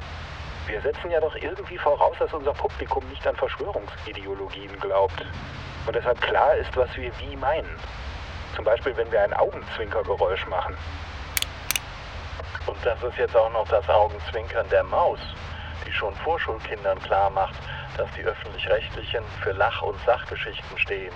[0.67, 5.25] Wir setzen ja doch irgendwie voraus, dass unser Publikum nicht an Verschwörungsideologien glaubt.
[5.85, 7.75] Und deshalb klar ist, was wir wie meinen.
[8.55, 10.75] Zum Beispiel, wenn wir ein Augenzwinkergeräusch machen.
[12.67, 15.19] Und das ist jetzt auch noch das Augenzwinkern der Maus,
[15.99, 17.55] schon Vorschulkindern klar macht,
[17.97, 21.13] dass die öffentlich-rechtlichen für Lach- und Sachgeschichten stehen.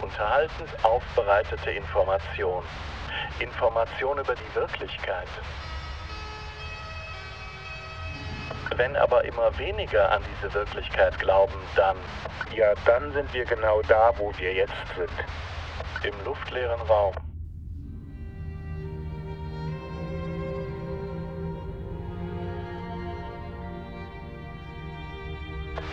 [0.00, 2.64] Unterhaltend aufbereitete Information.
[3.38, 5.28] Information über die Wirklichkeit.
[8.76, 11.96] Wenn aber immer weniger an diese Wirklichkeit glauben, dann,
[12.56, 15.10] ja, dann sind wir genau da, wo wir jetzt sind.
[16.04, 17.31] Im luftleeren Raum.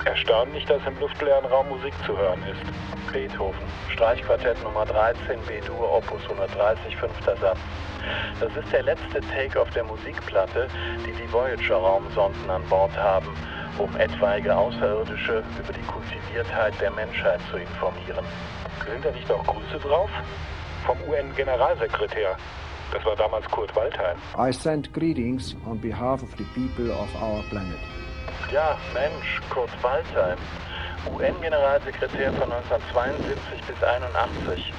[0.06, 3.12] Erstaunlich, dass im luftleeren Raum Musik zu hören ist.
[3.12, 3.60] Beethoven,
[3.92, 7.58] Streichquartett Nummer 13, B-Dur, Opus 130, fünfter Satz.
[8.40, 10.68] Das ist der letzte Take auf der Musikplatte,
[11.06, 13.36] die die Voyager-Raumsonden an Bord haben,
[13.78, 18.26] um etwaige Außerirdische über die Kultiviertheit der Menschheit zu informieren.
[18.88, 20.10] Sind da nicht auch Grüße drauf?
[20.86, 22.38] Vom UN-Generalsekretär.
[22.92, 24.18] Das war damals Kurt Waldheim.
[24.38, 27.78] I send greetings on behalf of the people of our planet.
[28.52, 30.38] Ja, Mensch, Kurt Waldheim.
[31.14, 34.74] UN-Generalsekretär von 1972 bis 81.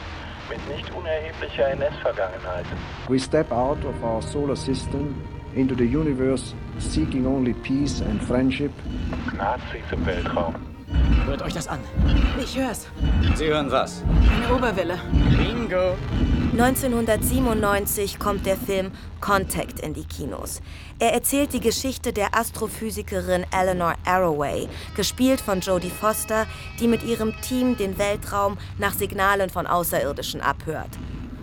[0.48, 2.66] Mit nicht unerheblicher NS-Vergangenheit.
[3.08, 5.14] We step out of our solar system
[5.54, 8.72] into the universe seeking only peace and friendship.
[9.36, 10.54] Nazis im Weltraum.
[11.26, 11.78] Hört euch das an.
[12.42, 12.88] Ich hör's.
[13.36, 14.02] Sie hören was?
[14.34, 14.98] Eine Oberwelle.
[15.36, 15.94] Bingo.
[16.52, 20.60] 1997 kommt der Film Contact in die Kinos.
[20.98, 26.46] Er erzählt die Geschichte der Astrophysikerin Eleanor Arroway, gespielt von Jodie Foster,
[26.80, 30.90] die mit ihrem Team den Weltraum nach Signalen von Außerirdischen abhört.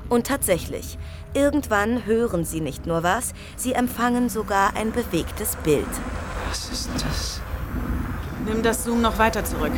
[0.09, 0.97] Und tatsächlich,
[1.33, 5.85] irgendwann hören sie nicht nur was, sie empfangen sogar ein bewegtes Bild.
[6.49, 7.41] Was ist das?
[8.45, 9.73] Nimm das Zoom noch weiter zurück.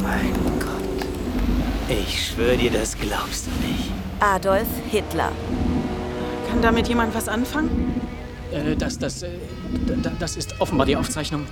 [0.00, 0.89] Mein Gott.
[1.90, 3.90] Ich schwöre dir, das glaubst du nicht.
[4.20, 5.32] Adolf Hitler.
[6.48, 8.00] Kann damit jemand was anfangen?
[8.52, 9.30] Äh, das, das, äh,
[10.20, 11.46] das ist offenbar die Aufzeichnung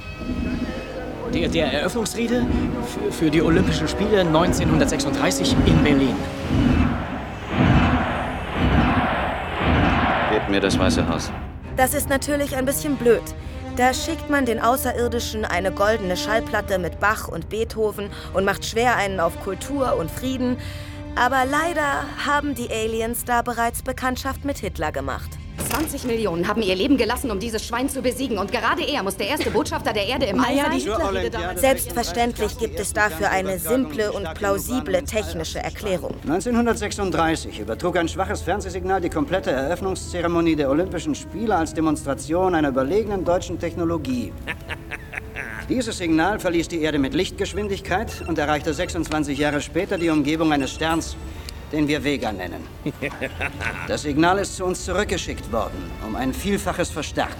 [1.34, 2.46] der, der Eröffnungsrede
[2.86, 6.14] für, für die Olympischen Spiele 1936 in Berlin.
[10.30, 11.32] Gebt mir das Weiße Haus.
[11.76, 13.22] Das ist natürlich ein bisschen blöd.
[13.78, 18.96] Da schickt man den Außerirdischen eine goldene Schallplatte mit Bach und Beethoven und macht schwer
[18.96, 20.56] einen auf Kultur und Frieden.
[21.14, 25.30] Aber leider haben die Aliens da bereits Bekanntschaft mit Hitler gemacht.
[25.78, 28.36] 20 Millionen haben ihr Leben gelassen, um dieses Schwein zu besiegen.
[28.38, 31.56] Und gerade er muss der erste Botschafter der Erde im All Naja, sein.
[31.56, 36.16] Selbstverständlich gibt es dafür eine simple und plausible technische Erklärung.
[36.22, 43.24] 1936 übertrug ein schwaches Fernsehsignal die komplette Eröffnungszeremonie der Olympischen Spiele als Demonstration einer überlegenen
[43.24, 44.32] deutschen Technologie.
[45.68, 50.72] Dieses Signal verließ die Erde mit Lichtgeschwindigkeit und erreichte 26 Jahre später die Umgebung eines
[50.72, 51.16] Sterns,
[51.72, 52.64] den wir Vega nennen.
[53.88, 57.36] Das Signal ist zu uns zurückgeschickt worden, um ein Vielfaches verstärkt.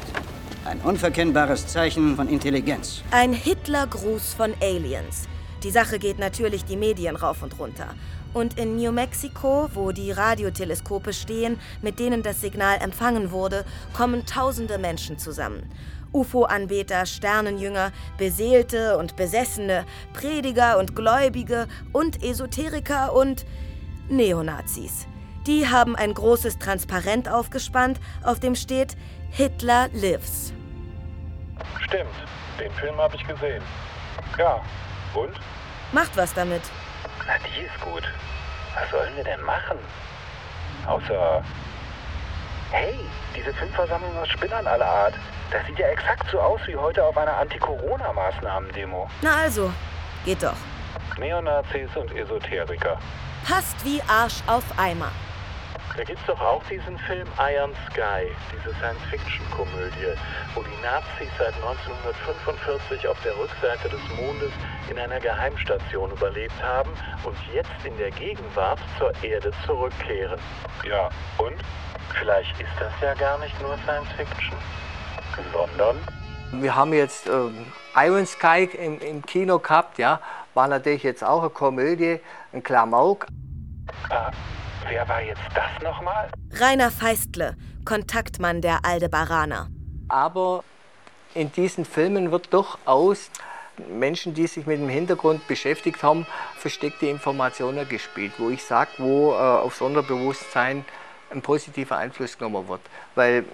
[0.65, 3.03] Ein unverkennbares Zeichen von Intelligenz.
[3.11, 5.29] Ein Hitlergruß von Aliens.
[5.63, 7.95] Die Sache geht natürlich die Medien rauf und runter.
[8.35, 13.65] Und in New Mexico, wo die Radioteleskope stehen, mit denen das Signal empfangen wurde,
[13.95, 15.63] kommen tausende Menschen zusammen.
[16.13, 23.45] UFO-Anbeter, Sternenjünger, Beseelte und Besessene, Prediger und Gläubige und Esoteriker und
[24.09, 25.07] Neonazis.
[25.47, 28.97] Die haben ein großes Transparent aufgespannt, auf dem steht
[29.31, 30.53] Hitler lives.
[31.85, 32.15] Stimmt,
[32.61, 33.63] den Film habe ich gesehen.
[34.39, 34.61] Ja,
[35.15, 35.33] und?
[35.93, 36.63] Macht was damit.
[37.27, 38.03] Na, die ist gut.
[38.75, 39.79] Was sollen wir denn machen?
[40.87, 41.43] Außer.
[42.71, 42.95] Hey,
[43.35, 45.15] diese Filmversammlung aus Spinnern aller Art.
[45.51, 49.09] Das sieht ja exakt so aus wie heute auf einer Anti-Corona-Maßnahmen-Demo.
[49.23, 49.73] Na also,
[50.25, 50.57] geht doch.
[51.19, 52.99] Neonazis und Esoteriker.
[53.47, 55.11] Passt wie Arsch auf Eimer.
[55.97, 60.15] Da gibt's doch auch diesen Film Iron Sky, diese Science-Fiction-Komödie,
[60.55, 64.53] wo die Nazis seit 1945 auf der Rückseite des Mondes
[64.89, 66.91] in einer Geheimstation überlebt haben
[67.25, 70.39] und jetzt in der Gegenwart zur Erde zurückkehren.
[70.89, 71.09] Ja,
[71.39, 71.57] und?
[72.17, 74.57] Vielleicht ist das ja gar nicht nur Science-Fiction,
[75.53, 75.97] sondern
[76.53, 77.67] Wir haben jetzt ähm,
[77.97, 80.21] Iron Sky im, im Kino gehabt, ja.
[80.59, 82.19] War natürlich jetzt auch eine Komödie,
[82.53, 83.29] ein Klamauk.
[84.11, 84.33] Ah,
[84.89, 86.29] wer war jetzt das nochmal?
[86.51, 87.55] Rainer Feistle,
[87.85, 89.69] Kontaktmann der Aldebaraner.
[90.09, 90.65] Aber
[91.33, 93.31] in diesen Filmen wird durchaus
[93.89, 99.35] Menschen, die sich mit dem Hintergrund beschäftigt haben, versteckte Informationen gespielt, wo ich sage, wo
[99.35, 100.85] äh, aufs Unterbewusstsein
[101.31, 102.81] ein positiver Einfluss genommen wird.
[103.15, 103.45] Weil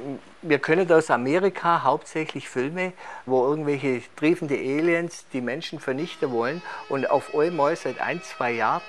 [0.43, 2.93] wir können aus Amerika hauptsächlich Filme,
[3.27, 8.83] wo irgendwelche triefende Aliens die Menschen vernichten wollen und auf einmal seit ein, zwei Jahren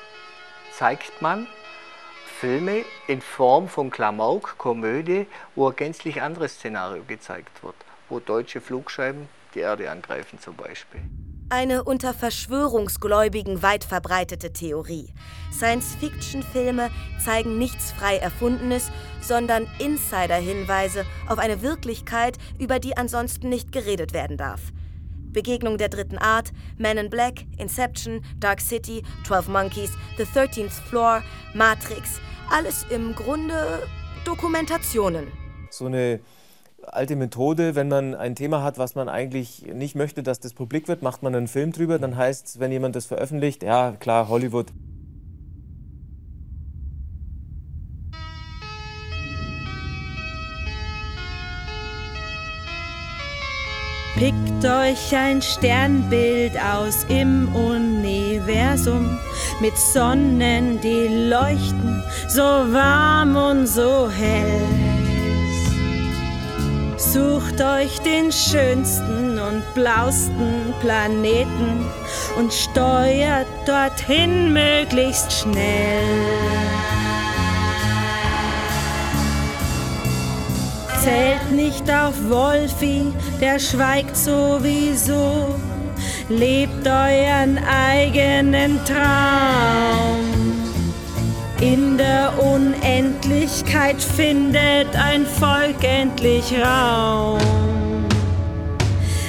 [0.71, 1.47] zeigt man
[2.39, 5.25] Filme in Form von Klamauk, Komödie,
[5.55, 7.75] wo ein gänzlich anderes Szenario gezeigt wird,
[8.09, 11.01] wo deutsche Flugscheiben die Erde angreifen zum Beispiel.
[11.49, 15.13] Eine unter Verschwörungsgläubigen weit verbreitete Theorie.
[15.51, 16.89] Science-Fiction-Filme
[17.23, 18.89] zeigen nichts frei Erfundenes,
[19.21, 24.59] sondern Insider-Hinweise auf eine Wirklichkeit, über die ansonsten nicht geredet werden darf.
[25.33, 31.21] Begegnung der dritten Art, Men in Black, Inception, Dark City, 12 Monkeys, The 13th Floor,
[31.53, 32.19] Matrix,
[32.49, 33.83] alles im Grunde
[34.25, 35.27] Dokumentationen.
[35.69, 36.21] So eine
[36.87, 40.87] alte Methode, wenn man ein Thema hat, was man eigentlich nicht möchte, dass das publik
[40.87, 44.29] wird, macht man einen Film drüber, dann heißt es, wenn jemand das veröffentlicht, ja klar,
[44.29, 44.67] Hollywood.
[54.15, 59.19] Pickt euch ein Sternbild aus im Universum
[59.59, 64.94] mit Sonnen, die leuchten so warm und so hell.
[66.97, 71.85] Sucht euch den schönsten und blausten Planeten
[72.37, 76.03] und steuert dorthin möglichst schnell.
[81.03, 85.53] Zählt nicht auf Wolfi, der schweigt sowieso.
[86.29, 90.34] Lebt euren eigenen Traum.
[91.61, 97.39] In der Unendlichkeit findet ein Volk endlich Raum.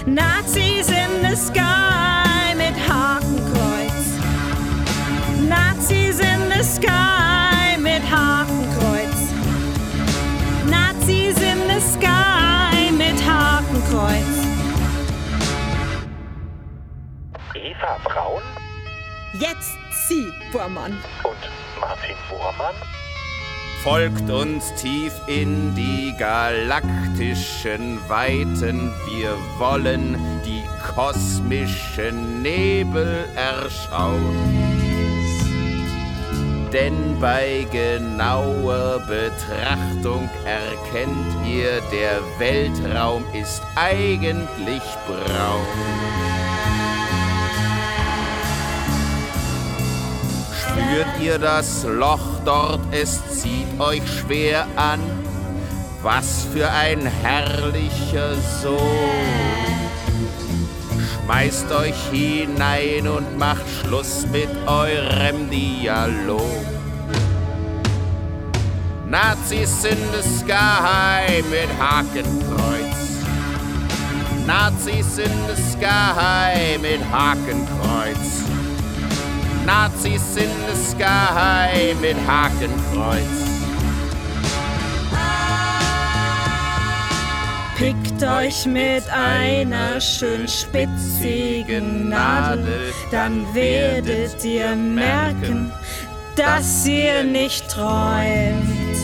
[0.07, 4.19] Nazis in the sky mit Hakenkreuz.
[5.49, 9.31] Nazis in the sky mit Hakenkreuz.
[10.69, 14.47] Nazis in the sky mit Hakenkreuz.
[17.55, 18.43] Eva Braun
[19.39, 19.77] Jetzt
[20.09, 20.93] Sie, Fuhrmann.
[21.25, 22.75] und Martin Bormann?
[23.83, 28.93] Folgt uns tief in die galaktischen Weiten.
[29.09, 30.65] Wir wollen die
[30.95, 34.77] kosmischen Nebel erschauen.
[36.73, 46.26] Denn bei genauer Betrachtung erkennt ihr, der Weltraum ist eigentlich braun.
[50.77, 55.01] Spürt ihr das Loch dort, es zieht euch schwer an?
[56.03, 58.79] Was für ein herrlicher Sohn.
[61.25, 66.43] Schmeißt euch hinein und macht Schluss mit eurem Dialog.
[69.09, 73.25] Nazis in the sky mit Hakenkreuz.
[74.47, 78.56] Nazis in the sky mit Hakenkreuz.
[79.67, 83.47] Nazis in the sky mit Hakenkreuz.
[87.77, 95.73] Pickt euch mit einer schön spitzigen Nadel, dann werdet ihr merken,
[96.37, 98.97] dass ihr nicht träumt.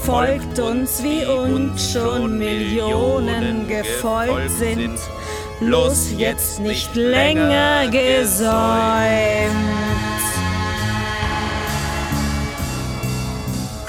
[0.00, 4.98] Folgt uns, wie uns schon Millionen gefolgt sind,
[5.60, 8.50] los jetzt nicht länger gesäumt.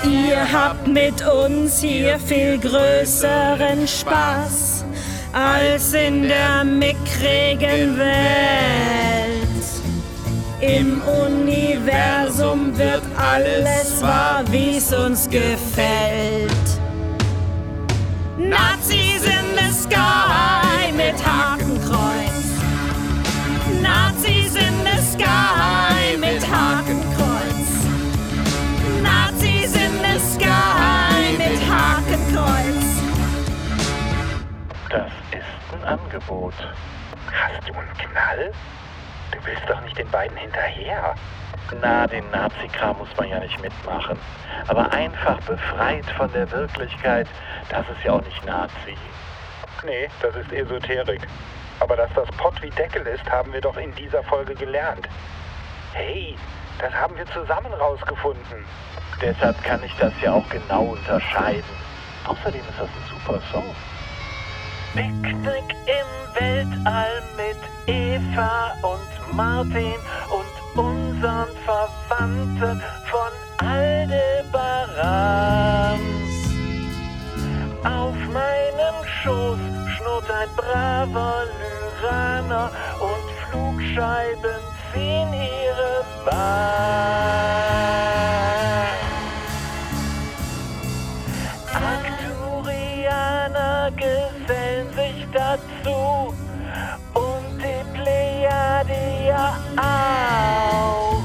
[0.04, 4.84] Ihr habt mit uns hier viel größeren Spaß
[5.32, 9.42] als in der mickrigen Welt.
[10.60, 16.52] Im Universum wird alles wahr, wie's uns gefällt.
[18.38, 21.51] Nazis in the sky mit Hakenkreuz.
[25.22, 27.70] Sky mit Hakenkreuz.
[29.04, 32.86] Nazis in the sky mit Hakenkreuz.
[34.90, 36.54] Das ist ein Angebot.
[37.32, 38.52] Hast du einen Knall?
[39.32, 41.16] Du willst doch nicht den beiden hinterher.
[41.82, 44.18] Na, den Nazi-Kram muss man ja nicht mitmachen.
[44.68, 47.28] Aber einfach befreit von der Wirklichkeit,
[47.70, 48.98] das ist ja auch nicht Nazi.
[49.86, 51.22] Nee, das ist Esoterik.
[51.82, 55.10] Aber dass das Pott wie Deckel ist, haben wir doch in dieser Folge gelernt.
[55.94, 56.38] Hey,
[56.80, 58.66] das haben wir zusammen rausgefunden.
[59.20, 61.64] Deshalb kann ich das ja auch genau unterscheiden.
[62.28, 63.76] Außerdem ist das ein super Song.
[64.94, 66.06] Picknick im
[66.40, 67.58] Weltall mit
[67.88, 69.96] Eva und Martin
[70.30, 70.46] und
[70.80, 72.80] unseren Verwandten
[73.10, 73.32] von
[73.68, 74.52] Aldebaran.
[77.84, 79.71] Auf meinem Schoß
[80.22, 81.44] schnurrt ein braver
[82.02, 84.62] Lyraner und Flugscheiben
[84.94, 86.42] ziehen ihre Bahn.
[92.54, 96.34] Arcturianer gesellen sich dazu
[97.14, 101.24] und die Plejade ja auch.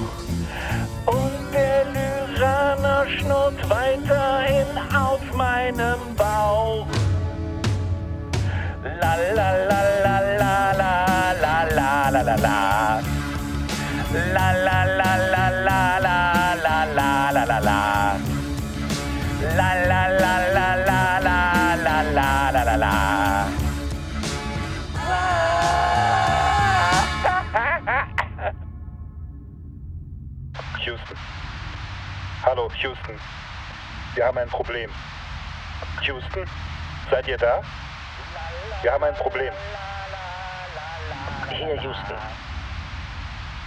[1.07, 6.06] Und der Lyraner schnurrt weiterhin auf meinem
[12.17, 13.03] la la la la.
[14.35, 16.19] La la la la la la
[16.57, 18.17] la la la la la.
[19.59, 21.37] La la la la la la
[22.17, 22.95] la la la la.
[30.85, 31.19] Houston.
[32.45, 33.17] Hallo, Houston.
[34.15, 34.91] Wir haben ein Problem.
[36.01, 36.47] Houston,
[37.11, 37.63] seid ihr da?
[38.83, 39.53] Wir haben ein Problem.
[41.51, 42.17] Hier, Houston.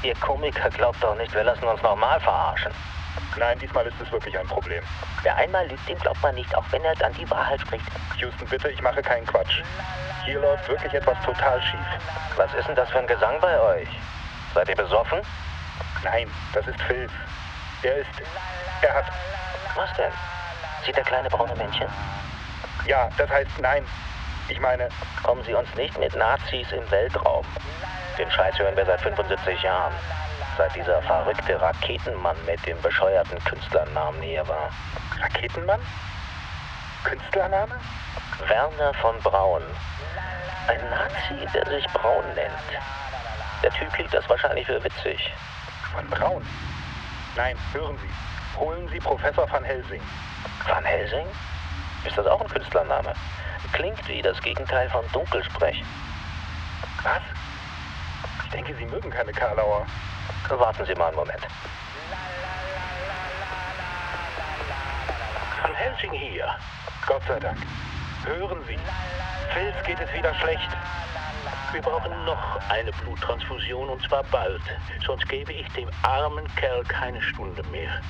[0.03, 2.71] Ihr Komiker glaubt doch nicht, wir lassen uns nochmal verarschen.
[3.38, 4.84] Nein, diesmal ist es wirklich ein Problem.
[5.23, 7.86] Wer einmal lügt, dem glaubt man nicht, auch wenn er dann die Wahrheit spricht.
[8.17, 9.61] Houston, bitte, ich mache keinen Quatsch.
[10.25, 11.80] Hier läuft wirklich etwas total schief.
[12.36, 13.89] Was ist denn das für ein Gesang bei euch?
[14.53, 15.21] Seid ihr besoffen?
[16.03, 17.11] Nein, das ist Filz.
[17.84, 18.09] Er ist.
[18.82, 19.05] Er hat.
[19.75, 20.11] Was denn?
[20.86, 21.88] Sieht der kleine braune Männchen?
[22.86, 23.86] Ja, das heißt nein.
[24.50, 24.89] Ich meine.
[25.24, 27.45] Kommen Sie uns nicht mit Nazis im Weltraum.
[28.18, 29.93] Den Scheiß hören wir seit 75 Jahren.
[30.58, 34.70] Seit dieser verrückte Raketenmann mit dem bescheuerten Künstlernamen hier war.
[35.22, 35.80] Raketenmann?
[37.04, 37.76] Künstlername?
[38.47, 39.62] Werner von Braun.
[40.68, 42.82] Ein Nazi, der sich Braun nennt.
[43.64, 45.32] Der Typ hielt das wahrscheinlich für witzig.
[45.93, 46.45] Von Braun?
[47.36, 48.60] Nein, hören Sie.
[48.60, 50.02] Holen Sie Professor Van Helsing.
[50.68, 51.28] Van Helsing?
[52.04, 53.14] Ist das auch ein Künstlername?
[53.74, 55.84] Klingt wie das Gegenteil von Dunkelsprech.
[57.03, 57.22] Was?
[58.45, 59.86] Ich denke, Sie mögen keine Karlauer.
[60.49, 61.47] Warten Sie mal einen Moment.
[65.62, 66.47] Van Helsing hier.
[67.05, 67.57] Gott sei Dank.
[68.26, 68.78] Hören Sie.
[69.53, 70.70] Fels geht es wieder schlecht.
[71.72, 74.62] Wir brauchen noch eine Bluttransfusion und zwar bald.
[75.05, 78.01] Sonst gebe ich dem armen Kerl keine Stunde mehr.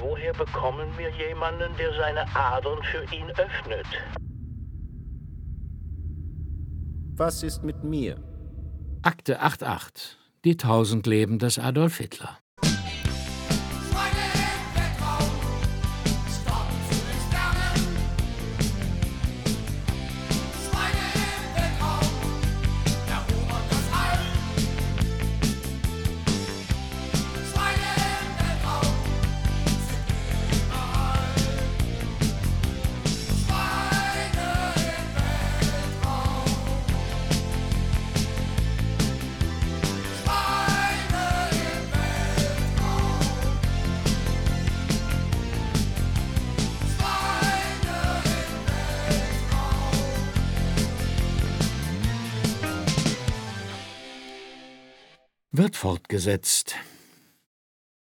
[0.00, 3.86] Woher bekommen wir jemanden, der seine Adern für ihn öffnet?
[7.16, 8.16] Was ist mit mir?
[9.02, 10.16] Akte 88.
[10.44, 12.38] Die tausend Leben des Adolf Hitler.
[55.70, 56.74] Wird fortgesetzt.